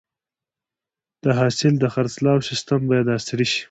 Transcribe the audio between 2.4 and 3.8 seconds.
سیستم باید عصري شي.